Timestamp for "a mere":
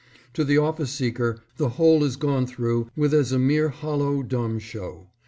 3.31-3.69